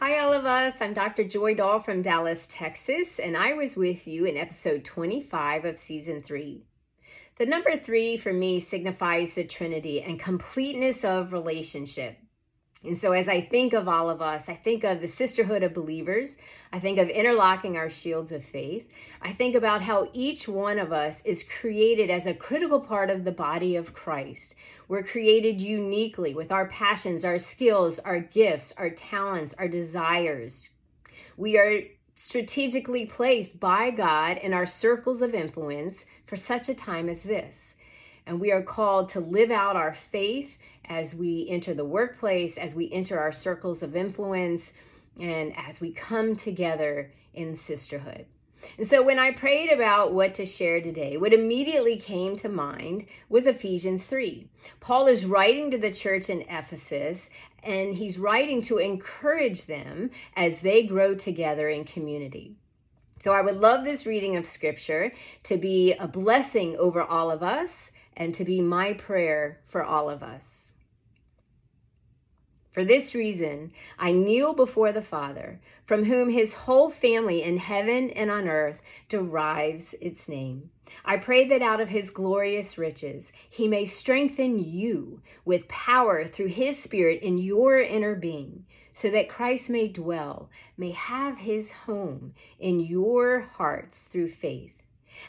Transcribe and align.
Hi, 0.00 0.20
all 0.20 0.32
of 0.32 0.46
us. 0.46 0.80
I'm 0.80 0.94
Dr. 0.94 1.24
Joy 1.24 1.56
Dahl 1.56 1.80
from 1.80 2.02
Dallas, 2.02 2.46
Texas, 2.46 3.18
and 3.18 3.36
I 3.36 3.54
was 3.54 3.76
with 3.76 4.06
you 4.06 4.26
in 4.26 4.36
episode 4.36 4.84
25 4.84 5.64
of 5.64 5.76
season 5.76 6.22
three. 6.22 6.62
The 7.36 7.46
number 7.46 7.76
three 7.76 8.16
for 8.16 8.32
me 8.32 8.60
signifies 8.60 9.34
the 9.34 9.42
Trinity 9.42 10.00
and 10.00 10.20
completeness 10.20 11.04
of 11.04 11.32
relationship. 11.32 12.16
And 12.84 12.96
so, 12.96 13.10
as 13.12 13.28
I 13.28 13.40
think 13.40 13.72
of 13.72 13.88
all 13.88 14.08
of 14.08 14.22
us, 14.22 14.48
I 14.48 14.54
think 14.54 14.84
of 14.84 15.00
the 15.00 15.08
sisterhood 15.08 15.64
of 15.64 15.74
believers. 15.74 16.36
I 16.72 16.78
think 16.78 16.98
of 16.98 17.08
interlocking 17.08 17.76
our 17.76 17.90
shields 17.90 18.30
of 18.30 18.44
faith. 18.44 18.88
I 19.20 19.32
think 19.32 19.56
about 19.56 19.82
how 19.82 20.10
each 20.12 20.46
one 20.46 20.78
of 20.78 20.92
us 20.92 21.24
is 21.24 21.42
created 21.42 22.08
as 22.08 22.24
a 22.24 22.34
critical 22.34 22.80
part 22.80 23.10
of 23.10 23.24
the 23.24 23.32
body 23.32 23.74
of 23.74 23.94
Christ. 23.94 24.54
We're 24.86 25.02
created 25.02 25.60
uniquely 25.60 26.34
with 26.34 26.52
our 26.52 26.68
passions, 26.68 27.24
our 27.24 27.38
skills, 27.38 27.98
our 27.98 28.20
gifts, 28.20 28.72
our 28.76 28.90
talents, 28.90 29.54
our 29.58 29.68
desires. 29.68 30.68
We 31.36 31.58
are 31.58 31.80
strategically 32.14 33.06
placed 33.06 33.58
by 33.58 33.90
God 33.90 34.38
in 34.38 34.52
our 34.52 34.66
circles 34.66 35.20
of 35.20 35.34
influence 35.34 36.04
for 36.26 36.36
such 36.36 36.68
a 36.68 36.74
time 36.74 37.08
as 37.08 37.24
this. 37.24 37.74
And 38.28 38.40
we 38.40 38.52
are 38.52 38.62
called 38.62 39.08
to 39.10 39.20
live 39.20 39.50
out 39.50 39.74
our 39.74 39.94
faith 39.94 40.58
as 40.84 41.14
we 41.14 41.46
enter 41.48 41.72
the 41.72 41.86
workplace, 41.86 42.58
as 42.58 42.76
we 42.76 42.92
enter 42.92 43.18
our 43.18 43.32
circles 43.32 43.82
of 43.82 43.96
influence, 43.96 44.74
and 45.18 45.54
as 45.56 45.80
we 45.80 45.92
come 45.92 46.36
together 46.36 47.10
in 47.32 47.56
sisterhood. 47.56 48.26
And 48.76 48.86
so 48.86 49.02
when 49.02 49.18
I 49.18 49.30
prayed 49.30 49.70
about 49.70 50.12
what 50.12 50.34
to 50.34 50.44
share 50.44 50.82
today, 50.82 51.16
what 51.16 51.32
immediately 51.32 51.96
came 51.96 52.36
to 52.36 52.50
mind 52.50 53.06
was 53.30 53.46
Ephesians 53.46 54.04
3. 54.04 54.46
Paul 54.78 55.06
is 55.06 55.24
writing 55.24 55.70
to 55.70 55.78
the 55.78 55.92
church 55.92 56.28
in 56.28 56.42
Ephesus, 56.42 57.30
and 57.62 57.94
he's 57.94 58.18
writing 58.18 58.60
to 58.62 58.76
encourage 58.76 59.64
them 59.64 60.10
as 60.36 60.60
they 60.60 60.82
grow 60.82 61.14
together 61.14 61.66
in 61.70 61.84
community. 61.84 62.56
So 63.20 63.32
I 63.32 63.40
would 63.40 63.56
love 63.56 63.84
this 63.84 64.04
reading 64.04 64.36
of 64.36 64.46
scripture 64.46 65.12
to 65.44 65.56
be 65.56 65.94
a 65.94 66.06
blessing 66.06 66.76
over 66.76 67.02
all 67.02 67.30
of 67.30 67.42
us 67.42 67.90
and 68.18 68.34
to 68.34 68.44
be 68.44 68.60
my 68.60 68.92
prayer 68.92 69.60
for 69.64 69.82
all 69.82 70.10
of 70.10 70.22
us. 70.22 70.72
For 72.72 72.84
this 72.84 73.14
reason, 73.14 73.72
I 73.98 74.12
kneel 74.12 74.52
before 74.52 74.92
the 74.92 75.02
Father, 75.02 75.60
from 75.86 76.04
whom 76.04 76.28
his 76.28 76.52
whole 76.54 76.90
family 76.90 77.42
in 77.42 77.56
heaven 77.56 78.10
and 78.10 78.30
on 78.30 78.46
earth 78.46 78.80
derives 79.08 79.94
its 80.02 80.28
name. 80.28 80.70
I 81.04 81.16
pray 81.16 81.46
that 81.48 81.62
out 81.62 81.80
of 81.80 81.88
his 81.88 82.10
glorious 82.10 82.76
riches, 82.76 83.32
he 83.48 83.68
may 83.68 83.84
strengthen 83.84 84.58
you 84.58 85.22
with 85.44 85.68
power 85.68 86.24
through 86.24 86.48
his 86.48 86.80
Spirit 86.80 87.22
in 87.22 87.38
your 87.38 87.80
inner 87.80 88.14
being, 88.14 88.66
so 88.92 89.10
that 89.10 89.28
Christ 89.28 89.70
may 89.70 89.88
dwell, 89.88 90.50
may 90.76 90.90
have 90.90 91.38
his 91.38 91.70
home 91.70 92.34
in 92.58 92.80
your 92.80 93.40
hearts 93.40 94.02
through 94.02 94.30
faith. 94.32 94.74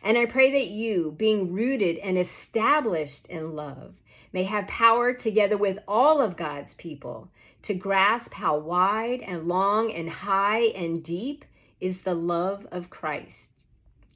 And 0.04 0.18
I 0.18 0.26
pray 0.26 0.52
that 0.52 0.70
you, 0.70 1.14
being 1.18 1.54
rooted 1.54 1.98
and 1.98 2.18
established 2.18 3.28
in 3.28 3.56
love, 3.56 3.96
may 4.32 4.44
have 4.44 4.68
power 4.68 5.14
together 5.14 5.58
with 5.58 5.80
all 5.88 6.22
of 6.22 6.38
God's 6.38 6.74
people 6.74 7.30
to 7.64 7.74
grasp 7.74 8.34
how 8.36 8.58
wide 8.58 9.22
and 9.22 9.48
long 9.48 9.92
and 9.92 10.10
high 10.10 10.62
and 10.76 11.04
deep 11.04 11.46
is 11.82 12.02
the 12.02 12.14
love 12.14 12.68
of 12.72 12.90
Christ, 12.90 13.54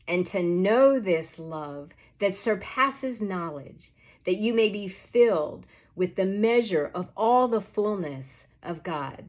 and 0.08 0.26
to 0.28 0.44
know 0.44 1.00
this 1.00 1.40
love 1.40 1.92
that 2.20 2.36
surpasses 2.36 3.22
knowledge, 3.22 3.92
that 4.26 4.38
you 4.38 4.54
may 4.54 4.70
be 4.70 4.88
filled 4.88 5.66
with 5.96 6.16
the 6.16 6.26
measure 6.26 6.90
of 6.94 7.12
all 7.16 7.48
the 7.48 7.62
fullness 7.62 8.48
of 8.62 8.84
God. 8.84 9.26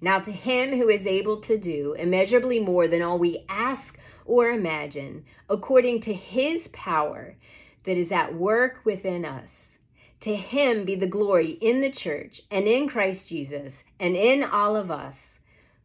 Now, 0.00 0.20
to 0.20 0.32
him 0.32 0.70
who 0.70 0.88
is 0.88 1.06
able 1.06 1.40
to 1.40 1.58
do 1.58 1.94
immeasurably 1.94 2.60
more 2.60 2.86
than 2.86 3.02
all 3.02 3.18
we 3.18 3.44
ask 3.48 3.98
or 4.28 4.50
imagine, 4.50 5.24
according 5.48 6.00
to 6.02 6.12
his 6.12 6.68
power 6.68 7.36
that 7.84 7.96
is 7.96 8.12
at 8.12 8.34
work 8.34 8.80
within 8.84 9.24
us. 9.24 9.78
To 10.20 10.36
him 10.36 10.84
be 10.84 10.94
the 10.94 11.06
glory 11.06 11.52
in 11.60 11.80
the 11.80 11.90
church 11.90 12.42
and 12.50 12.66
in 12.66 12.88
Christ 12.88 13.28
Jesus 13.28 13.84
and 13.98 14.14
in 14.14 14.44
all 14.44 14.76
of 14.76 14.90
us 14.90 15.40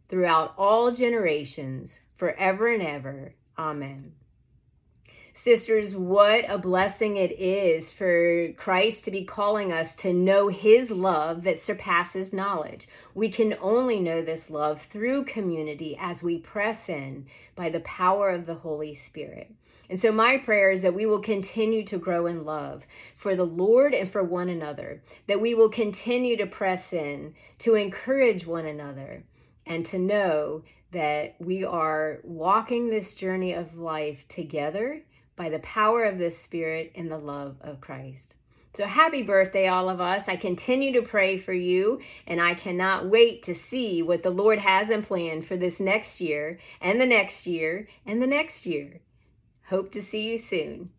throughout 0.10 0.54
all 0.58 0.92
generations, 0.92 2.02
forever 2.14 2.68
and 2.68 2.84
ever. 2.84 3.34
Amen. 3.58 4.14
Sisters, 5.36 5.96
what 5.96 6.46
a 6.48 6.60
blessing 6.60 7.18
it 7.18 7.32
is 7.40 7.92
for 7.92 8.50
Christ 8.54 9.04
to 9.06 9.12
be 9.12 9.24
calling 9.24 9.74
us 9.74 9.96
to 9.96 10.14
know 10.14 10.50
his 10.50 10.92
love 10.92 11.42
that 11.42 11.60
surpasses 11.60 12.34
knowledge. 12.34 12.88
We 13.16 13.30
can 13.30 13.56
only 13.60 14.00
know 14.00 14.22
this 14.22 14.52
love 14.52 14.84
through 14.84 15.26
community 15.26 15.98
as 16.00 16.22
we 16.22 16.38
press 16.38 16.88
in 16.88 17.26
by 17.56 17.70
the 17.70 17.80
power 17.80 18.30
of 18.30 18.46
the 18.46 18.54
Holy 18.54 18.94
Spirit. 18.94 19.52
And 19.90 20.00
so, 20.00 20.12
my 20.12 20.38
prayer 20.38 20.70
is 20.70 20.84
that 20.84 20.94
we 20.94 21.08
will 21.08 21.20
continue 21.20 21.84
to 21.86 21.98
grow 21.98 22.28
in 22.28 22.46
love 22.46 22.86
for 23.16 23.36
the 23.36 23.44
Lord 23.44 23.96
and 23.96 24.08
for 24.08 24.24
one 24.24 24.50
another, 24.50 25.02
that 25.26 25.42
we 25.42 25.56
will 25.56 25.70
continue 25.70 26.38
to 26.38 26.46
press 26.46 26.94
in 26.94 27.34
to 27.58 27.74
encourage 27.74 28.46
one 28.46 28.68
another 28.68 29.24
and 29.66 29.84
to 29.88 29.98
know 29.98 30.64
that 30.92 31.36
we 31.40 31.66
are 31.66 32.20
walking 32.24 32.92
this 32.92 33.16
journey 33.16 33.52
of 33.52 33.80
life 33.80 34.28
together 34.28 35.02
by 35.36 35.50
the 35.50 35.60
power 35.60 36.04
of 36.04 36.18
the 36.18 36.32
Spirit 36.32 36.92
and 36.96 37.12
the 37.12 37.18
love 37.18 37.58
of 37.62 37.82
Christ. 37.82 38.36
So, 38.74 38.86
happy 38.86 39.22
birthday, 39.22 39.68
all 39.68 39.88
of 39.88 40.02
us. 40.02 40.28
I 40.28 40.36
continue 40.36 40.94
to 40.94 41.08
pray 41.08 41.38
for 41.38 41.54
you, 41.54 42.02
and 42.26 42.42
I 42.42 42.56
cannot 42.56 43.08
wait 43.08 43.44
to 43.44 43.54
see 43.54 44.02
what 44.02 44.24
the 44.24 44.32
Lord 44.32 44.58
has 44.58 44.90
in 44.90 45.04
plan 45.04 45.44
for 45.44 45.56
this 45.56 45.80
next 45.80 46.20
year, 46.20 46.58
and 46.82 47.00
the 47.00 47.06
next 47.06 47.46
year, 47.46 47.88
and 48.04 48.20
the 48.20 48.28
next 48.28 48.66
year. 48.66 49.02
Hope 49.68 49.92
to 49.92 50.02
see 50.02 50.28
you 50.30 50.40
soon. 50.40 50.90